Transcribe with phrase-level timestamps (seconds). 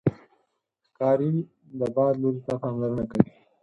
[0.87, 1.31] ښکاري
[1.79, 3.29] د باد لوري ته پاملرنه کوي.